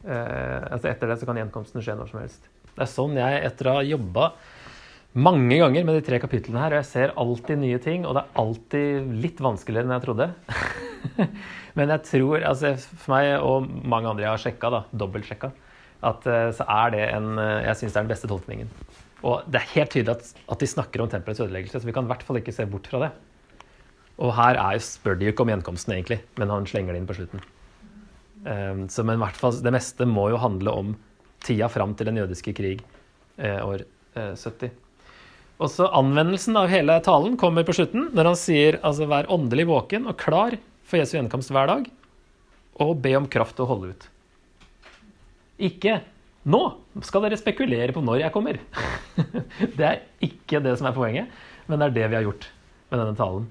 [0.05, 2.49] altså etter det så kan gjenkomsten skje når som helst.
[2.75, 4.29] Det er sånn jeg, etter å ha jobba
[5.15, 8.25] mange ganger med de tre kapitlene her, og jeg ser alltid nye ting, og det
[8.25, 10.27] er alltid litt vanskeligere enn jeg trodde.
[11.79, 15.53] Men jeg tror, altså for meg og mange andre jeg har sjekka, da, dobbeltsjekka,
[16.11, 18.75] at uh, så er det en uh, Jeg syns det er den beste tolkningen.
[19.25, 22.09] Og det er helt tydelig at, at de snakker om tempelets ødeleggelse, så vi kan
[22.09, 23.13] i hvert fall ikke se bort fra det.
[24.19, 27.09] Og her er, spør de jo ikke om gjenkomsten, egentlig, men han slenger det inn
[27.09, 27.47] på slutten.
[28.45, 30.95] Um, så men hvert fall, det meste må jo handle om
[31.45, 32.83] tida fram til den jødiske krig
[33.37, 33.85] eh, år
[34.17, 34.73] eh, 70.
[35.65, 40.09] Også Anvendelsen av hele talen kommer på slutten, når han sier altså vær åndelig våken
[40.11, 41.87] og klar for Jesu gjenkomst hver dag,
[42.83, 44.09] og be om kraft til å holde ut.
[45.69, 46.01] Ikke
[46.51, 46.63] nå
[47.07, 48.59] skal dere spekulere på når jeg kommer.
[49.79, 51.31] det er ikke det som er poenget,
[51.69, 52.49] men det er det vi har gjort
[52.91, 53.47] med denne talen.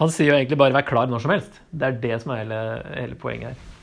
[0.00, 1.60] Han sier jo egentlig bare 'vær klar når som helst'.
[1.70, 2.58] Det er det som er hele,
[2.96, 3.60] hele poenget her.
[3.60, 3.74] Um,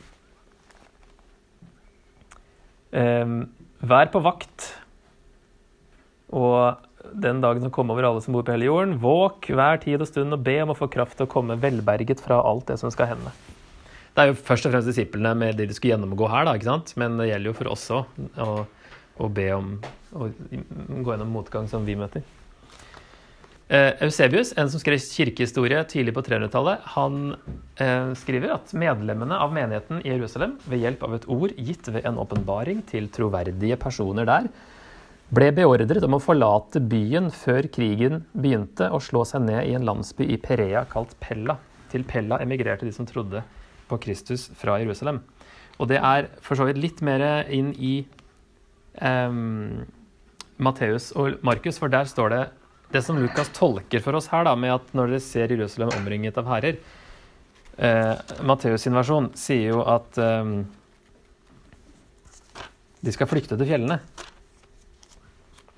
[2.91, 4.67] vær på vakt,
[6.31, 10.03] og den dagen som kommer over alle som bor på hele jorden, våk hver tid
[10.03, 12.77] og stund og be om å få kraft til å komme velberget fra alt det
[12.81, 13.33] som skal hende.
[14.11, 16.67] Det er jo først og fremst disiplene med det de skulle gjennomgå her, da, ikke
[16.67, 16.93] sant?
[16.99, 18.51] men det gjelder jo for oss òg å,
[19.23, 19.73] å be om
[20.11, 22.25] å gå gjennom motgang som vi møter.
[23.71, 27.37] Eh, Eusebius, en som skrev kirkehistorie tidlig på 300-tallet, han
[27.79, 32.03] eh, skriver at medlemmene av menigheten i Jerusalem ved hjelp av et ord gitt ved
[32.09, 34.51] en åpenbaring til troverdige personer der,
[35.31, 39.87] ble beordret om å forlate byen før krigen begynte og slå seg ned i en
[39.87, 41.55] landsby i Perea kalt Pella.
[41.95, 43.39] Til Pella emigrerte de som trodde
[43.87, 45.23] på Kristus fra Jerusalem.
[45.79, 48.01] Og det er for så vidt litt mer inn i
[48.99, 49.43] eh,
[50.59, 52.49] Matteus og Markus, for der står det
[52.93, 56.37] det som Lukas tolker for oss her, da, med at når dere ser Jerusalem omringet
[56.39, 56.77] av herrer
[57.77, 58.13] eh,
[58.45, 60.53] Matteus sin versjon sier jo at eh,
[63.01, 63.97] de skal flykte til fjellene.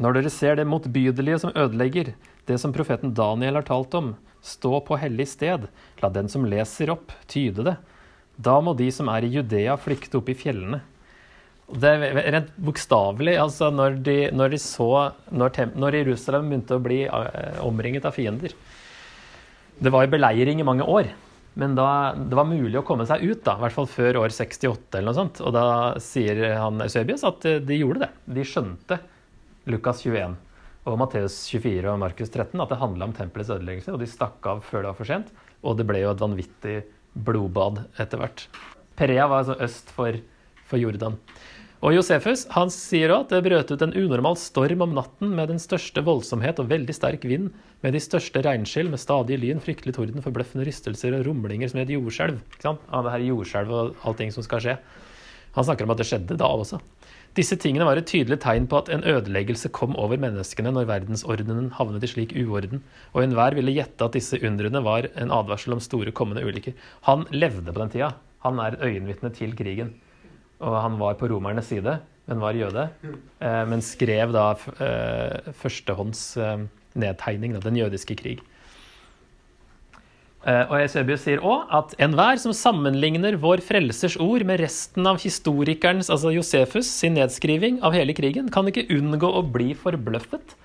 [0.02, 2.13] Når dere ser det motbydelige som ødelegger,
[2.49, 5.69] det som profeten Daniel har talt om, stå på hellig sted,
[6.02, 7.78] la den som leser opp, tyde det.
[8.36, 10.82] Da må de som er i Judea, flykte opp i fjellene.
[11.71, 13.36] Det er rent bokstavelig.
[13.39, 13.99] Altså når,
[14.36, 14.89] når de så
[15.32, 18.52] når, når, Jerusalem begynte å bli uh, omringet av fiender
[19.80, 21.08] Det var jo beleiring i mange år,
[21.60, 24.34] men da, det var mulig å komme seg ut, da, i hvert fall før år
[24.34, 25.41] 68 eller noe sånt.
[25.45, 25.65] Og da
[26.02, 28.12] sier han Eusebius at de gjorde det.
[28.38, 28.99] De skjønte
[29.69, 30.36] Lukas 21
[30.84, 34.43] og Matteus 24 og Markus 13 at det handla om tempelets ødeleggelse, og de stakk
[34.49, 35.32] av før det var for sent.
[35.63, 36.78] Og det ble jo et vanvittig
[37.13, 38.47] blodbad etter hvert.
[38.99, 40.17] Perea var altså øst for,
[40.74, 41.22] for Jordan.
[41.84, 45.50] Og Josefus han sier også at det brøt ut en unormal storm om natten med
[45.52, 47.50] den største voldsomhet og veldig sterk vind,
[47.84, 51.92] med de største regnskyll, med stadig lyn, fryktelig torden, forbløffende rystelser og rumlinger som et
[51.92, 52.38] jordskjelv.
[52.56, 54.78] Ikke det her jordskjelv og allting som skal skje.
[55.58, 56.80] Han snakker om at det skjedde da også.
[57.36, 61.68] Disse tingene var et tydelig tegn på at en ødeleggelse kom over menneskene når verdensordenen
[61.76, 62.80] havnet i slik uorden,
[63.12, 66.80] og enhver ville gjette at disse undrene var en advarsel om store kommende ulykker.
[67.10, 68.14] Han levde på den tida.
[68.48, 69.92] Han er øyenvitne til krigen
[70.63, 71.97] og han var på romernes side,
[72.30, 72.88] men var jøde.
[73.04, 76.65] Eh, men skrev da eh, førstehånds eh,
[76.99, 78.43] nedtegning av den jødiske krig.
[80.43, 86.10] Og Esebius sier òg at enhver som sammenligner vår frelsers ord med resten av historikerens,
[86.12, 90.58] altså Josefus, sin nedskriving av hele krigen, kan ikke unngå å bli forbløffet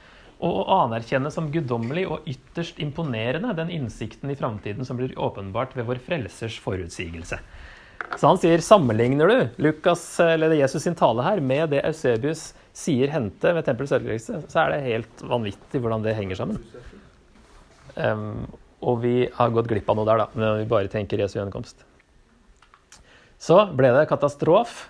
[0.42, 5.78] og å anerkjenne som guddommelig og ytterst imponerende den innsikten i framtiden som blir åpenbart
[5.78, 7.38] ved vår frelsers forutsigelse.
[8.18, 13.10] Så han sier sammenligner du Lukas, eller Jesus sin tale her med det Eusebius sier
[13.12, 16.62] hendte ved tempelets ødeleggelse, så er det helt vanvittig hvordan det henger sammen.
[17.98, 18.46] Um,
[18.86, 21.82] og vi har gått glipp av noe der, da, når vi bare tenker Jesu gjenkomst.
[23.38, 24.88] Så ble det katastrof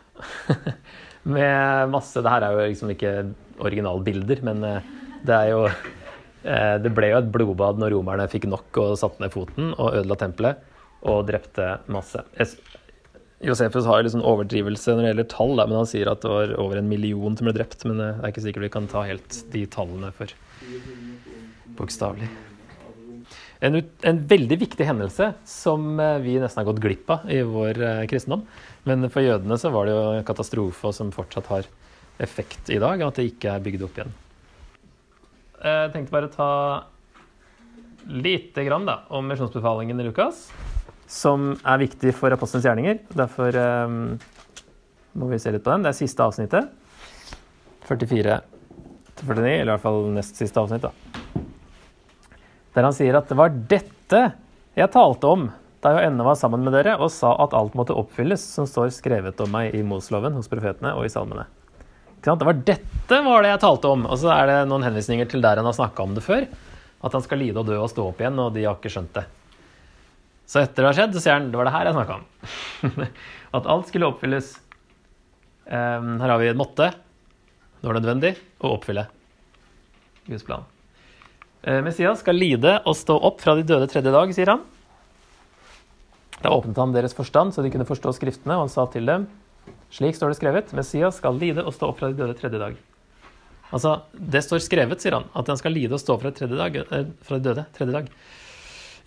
[1.36, 3.12] med masse Det her er jo liksom ikke
[3.60, 4.88] originalbilder, men eh,
[5.26, 9.22] det er jo eh, Det ble jo et blodbad når romerne fikk nok og satte
[9.22, 10.64] ned foten og ødela tempelet
[11.08, 12.24] og drepte masse.
[13.38, 16.30] Josefus har litt sånn overdrivelse når det gjelder tall, da, men han sier at det
[16.32, 17.84] var over en million som ble drept.
[17.86, 20.32] Men det er ikke sikkert vi kan ta helt de tallene for
[21.78, 22.30] bokstavelig.
[23.62, 27.80] En, en, veldig viktig hendelse som eh, vi nesten har gått glipp av i vår
[27.82, 28.44] uh, kristendom.
[28.86, 31.66] Men for jødene så var det jo en katastrofe som fortsatt har
[32.22, 34.14] effekt i dag, at det ikke er bygd opp igjen.
[35.58, 36.50] Jeg tenkte bare å ta
[38.08, 40.46] lite grann da, om misjonsbefalingen i Lukas
[41.08, 43.00] som er viktig for apostelens gjerninger.
[43.16, 43.56] Derfor
[43.88, 44.18] um,
[45.18, 45.86] må vi se litt på den.
[45.86, 46.68] Det er siste avsnittet.
[47.88, 48.40] 44
[49.18, 50.84] til 49, eller i hvert fall nest siste avsnitt.
[50.84, 50.92] da.
[52.76, 54.20] Der han sier at det var dette
[54.78, 55.48] jeg talte om
[55.82, 58.90] da jeg ennå var sammen med dere og sa at alt måtte oppfylles som står
[58.94, 61.46] skrevet om meg i Mosloven, hos profetene og i salmene.
[62.18, 64.06] Det var dette var det jeg talte om.
[64.10, 66.48] Og så er det noen henvisninger til der han har snakka om det før.
[66.98, 69.14] At han skal lide og dø og stå opp igjen, og de har ikke skjønt
[69.14, 69.24] det.
[70.48, 73.04] Så etter det har skjedd, så sier han det var det her jeg snakka om.
[73.58, 74.54] at alt skulle oppfylles.
[75.68, 76.88] Um, her har vi en måtte.
[77.78, 78.32] Det var nødvendig
[78.64, 79.04] å oppfylle
[80.28, 80.64] Guds plan.
[81.66, 84.64] Uh, Messias skal lide og stå opp fra de døde tredje dag, sier han.
[86.38, 89.28] Da åpnet han deres forstand, så de kunne forstå Skriftene, og han sa til dem
[89.92, 92.76] slik står det skrevet, Messias skal lide og stå opp fra de døde tredje dag.
[93.72, 96.56] Altså, Det står skrevet, sier han, at han skal lide og stå opp fra, tredje
[96.56, 98.08] dag, eh, fra de døde tredje dag.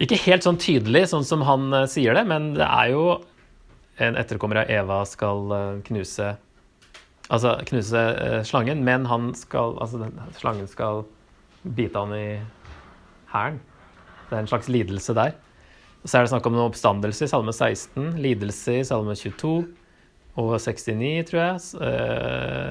[0.01, 3.05] Ikke helt sånn tydelig, sånn som han uh, sier det, men det er jo
[4.01, 6.35] en etterkommer av Eva skal uh, knuse
[7.31, 10.09] Altså knuse uh, slangen, men han skal Altså,
[10.39, 11.05] slangen skal
[11.61, 12.41] bite han i
[13.31, 13.59] hælen.
[14.27, 15.35] Det er en slags lidelse der.
[16.01, 19.51] Så er det snakk om noen oppstandelse i Salme 16, lidelse i Salme 22
[20.41, 21.61] og 69, tror jeg.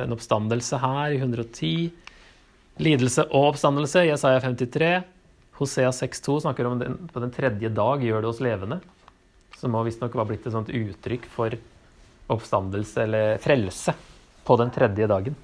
[0.03, 1.93] En oppstandelse her i 110.
[2.83, 4.91] Lidelse og oppstandelse i Jesaja 53.
[5.61, 8.81] Hosea 6,2 snakker om den, på den tredje dag gjør det oss levende.
[9.61, 11.53] som må visstnok var blitt et sånt uttrykk for
[12.33, 13.93] oppstandelse eller frelse
[14.47, 15.37] på den tredje dagen.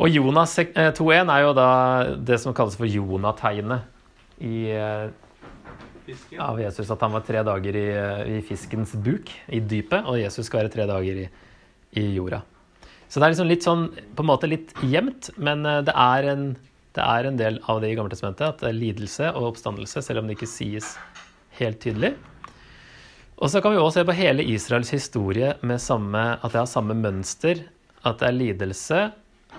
[0.00, 1.68] Og Jonas eh, 2.1 er jo da
[2.16, 3.84] det som kalles for Jonategnet
[4.40, 5.08] i, eh,
[6.06, 6.40] Fisken.
[6.40, 6.90] av Jesus.
[6.90, 10.62] At han var tre dager i, eh, i fiskens buk, i dypet, og Jesus skal
[10.62, 11.28] være tre dager i,
[11.98, 12.42] i jorda.
[13.08, 16.30] Så det er liksom litt sånn, på en måte litt gjemt, men eh, det er
[16.32, 16.46] en,
[16.96, 20.22] det er en del av det i Gammeltestamentet, at det er lidelse og oppstandelse, selv
[20.22, 20.94] om det ikke sies
[21.58, 22.14] helt tydelig.
[23.36, 26.70] Og så kan vi også se på hele Israels historie med samme, at det har
[26.70, 27.66] samme mønster.
[28.06, 29.00] At det er lidelse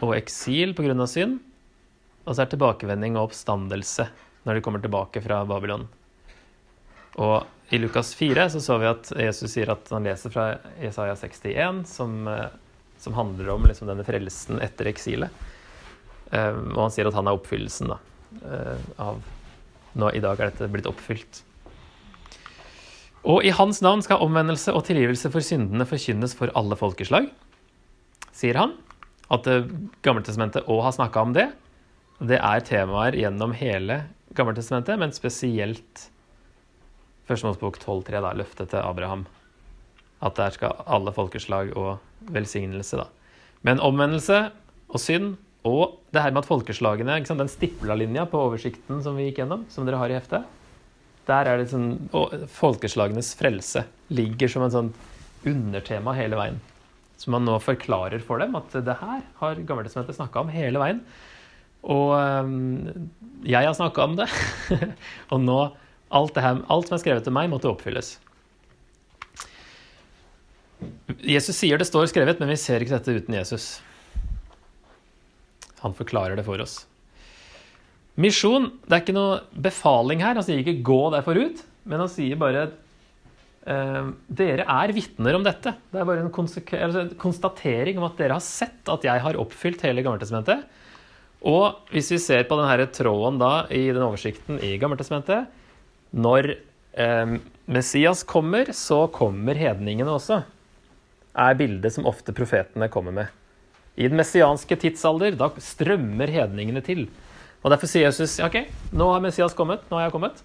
[0.02, 1.06] og eksil pga.
[1.06, 1.40] synd.
[2.26, 4.08] Og så er det tilbakevending og oppstandelse
[4.48, 5.86] når de kommer tilbake fra Babylon.
[7.18, 11.16] Og i Lukas 4 så så vi at Jesus sier at han leser fra Jesaja
[11.16, 12.50] 61, som, eh,
[12.98, 15.30] som handler om liksom denne frelsen etter eksilet.
[16.32, 18.00] Eh, og han sier at han er oppfyllelsen da,
[18.42, 19.22] eh, av
[19.98, 21.42] nå, I dag er dette blitt oppfylt.
[23.28, 27.32] Og i hans navn skal omvendelse og tilgivelse for syndene forkynnes for alle folkeslag,
[28.36, 28.76] sier han.
[29.34, 29.72] At det
[30.06, 31.50] Gammeltestamentet òg har snakka om det.
[32.24, 34.04] Det er temaer gjennom hele
[34.38, 36.08] Gammeltestamentet, men spesielt
[37.28, 39.26] Første Mosebok 12.3, da, løftet til Abraham.
[40.24, 41.98] At der skal alle folkeslag og
[42.32, 43.10] velsignelse, da.
[43.68, 44.46] Men omvendelse
[44.88, 49.18] og synd, og det her med at folkeslagene sant, Den stipla linja på oversikten som
[49.18, 50.46] vi gikk gjennom, som dere har i heftet,
[51.28, 52.08] der er det sånn
[52.54, 53.84] Folkeslagenes frelse
[54.16, 54.92] ligger som en sånn
[55.48, 56.62] undertema hele veien.
[57.18, 61.02] Så man nå forklarer for dem at det her har Gammeltestamentet snakka om hele veien.
[61.88, 62.14] Og
[63.48, 64.30] jeg har snakka om det.
[65.34, 65.60] og nå
[66.08, 68.16] alt, det her, alt som er skrevet til meg, måtte oppfylles.
[71.26, 73.68] Jesus sier det står skrevet, men vi ser ikke dette uten Jesus.
[75.88, 76.82] Han forklarer det for oss.
[78.18, 80.38] Misjon, det er ikke noe befaling her.
[80.40, 82.72] Han sier ikke 'gå derfor ut', men han sier bare
[83.68, 85.76] eh, 'Dere er vitner om dette'.
[85.94, 89.86] Det er bare en altså konstatering om at dere har sett at jeg har oppfylt
[89.86, 90.66] hele Gammeltestamentet.
[91.46, 95.46] Og hvis vi ser på denne tråden da i den oversikten i Gammeltestamentet
[96.18, 96.56] Når
[96.98, 100.42] eh, Messias kommer, så kommer hedningene også.
[101.38, 103.28] Er bildet som ofte profetene kommer med.
[103.98, 107.08] I den messianske tidsalder, da strømmer hedningene til.
[107.64, 108.60] Og Derfor sier Jesus ok,
[108.94, 110.44] nå har Messias kommet, nå har jeg kommet.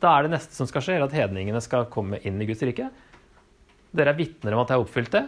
[0.00, 2.64] Da er det neste som skal skje, er at hedningene skal komme inn i Guds
[2.64, 2.88] rike.
[3.96, 5.22] Dere er vitner om at jeg har oppfylt det,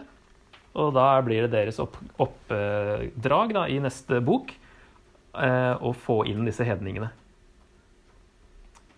[0.77, 6.45] og da blir det deres opp, oppdrag da, i neste bok eh, å få inn
[6.45, 7.09] disse hedningene.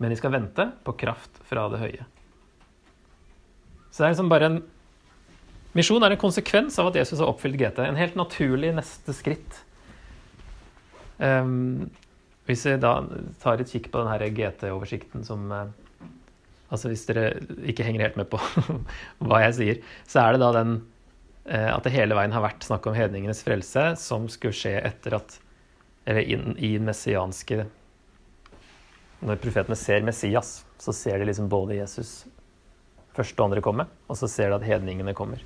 [0.02, 2.08] Men de skal vente på kraft fra det høye.
[3.92, 4.62] Så det er liksom bare en
[5.78, 7.80] Misjon er en konsekvens av at Jesus har oppfylt GT.
[7.86, 9.62] En helt naturlig neste skritt.
[11.22, 11.88] Um,
[12.50, 12.96] hvis vi da
[13.40, 15.70] tar et kikk på denne GT-oversikten som eh,
[16.72, 17.34] Altså hvis dere
[17.68, 18.38] ikke henger helt med på
[19.28, 20.70] hva jeg sier, så er det da den
[21.44, 25.18] eh, at det hele veien har vært snakk om hedningenes frelse som skulle skje etter
[25.20, 25.36] at
[26.08, 27.66] Eller inn, i messianske
[29.20, 32.24] Når profetene ser Messias, så ser de liksom både Jesus
[33.12, 35.44] første og andre komme, og så ser de at hedningene kommer.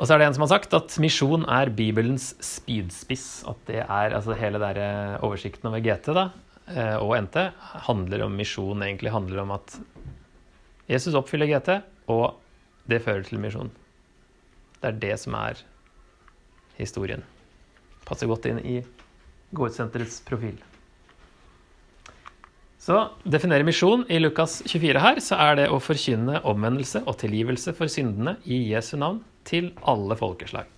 [0.00, 3.44] Og så er det en som har sagt at misjon er Bibelens spydspiss.
[3.48, 6.28] At det er altså hele der eh, oversikten over GT da,
[6.72, 7.38] eh, og NT
[7.88, 9.76] handler om misjon, egentlig handler om at
[10.88, 11.76] Jesus oppfyller GT,
[12.10, 12.40] og
[12.88, 13.70] det fører til misjon.
[14.80, 15.60] Det er det som er
[16.80, 17.22] historien.
[18.08, 18.80] Passer godt inn i
[19.54, 20.56] Gårdsenterets profil.
[22.82, 27.76] Så definerer misjon i Lukas 24 her, så er det å forkynne omvendelse og tilgivelse
[27.78, 30.70] for syndene i Jesu navn til alle folkeslag.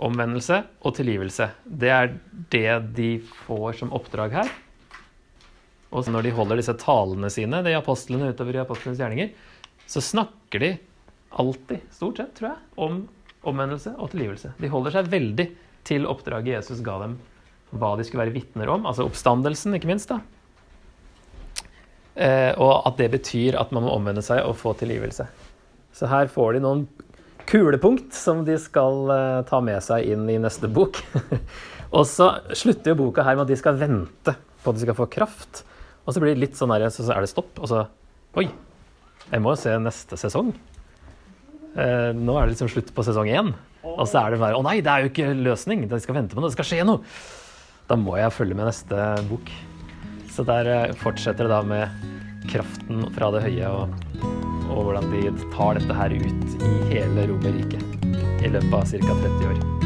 [0.00, 2.12] Omvendelse og tilgivelse, det er
[2.52, 3.10] det de
[3.44, 4.52] får som oppdrag her.
[5.90, 9.32] Og når de holder disse talene sine, de apostlene utover i apostlenes gjerninger,
[9.90, 10.70] så snakker de
[11.30, 13.02] alltid, stort sett, tror jeg, om
[13.50, 14.52] omvendelse og tilgivelse.
[14.60, 15.46] De holder seg veldig
[15.88, 17.16] til oppdraget Jesus ga dem,
[17.70, 20.10] hva de skulle være vitner om, altså oppstandelsen, ikke minst.
[20.10, 20.20] da.
[22.20, 25.26] Eh, og at det betyr at man må omvende seg og få tilgivelse.
[25.94, 26.84] Så her får de noen
[27.50, 31.00] kulepunkt som de skal eh, ta med seg inn i neste bok.
[31.96, 34.98] og så slutter jo boka her med at de skal vente på at de skal
[34.98, 35.64] få kraft.
[36.06, 37.86] Og så blir det litt sånn her, så er det stopp, og så
[38.38, 38.44] Oi,
[39.26, 40.52] jeg må jo se neste sesong.
[41.74, 43.50] Eh, nå er det liksom slutt på sesong én.
[43.82, 45.86] Og så er det bare Å nei, det er jo ikke løsning!
[45.90, 47.02] De skal vente på noe, det skal skje noe!
[47.90, 49.50] Da må jeg følge med neste bok.
[50.30, 54.09] Så der eh, fortsetter det da med kraften fra det høye, og,
[54.70, 58.08] og hvordan de tar dette her ut i hele Romerriket
[58.40, 59.20] i løpet av ca.
[59.20, 59.79] 30 år.